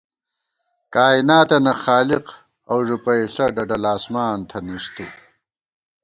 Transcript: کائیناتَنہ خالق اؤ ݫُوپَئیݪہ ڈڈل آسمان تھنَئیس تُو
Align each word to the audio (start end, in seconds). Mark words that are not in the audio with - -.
کائیناتَنہ 0.93 1.73
خالق 1.83 2.25
اؤ 2.69 2.79
ݫُوپَئیݪہ 2.87 3.45
ڈڈل 3.55 3.83
آسمان 3.95 4.37
تھنَئیس 4.49 4.85
تُو 4.95 5.05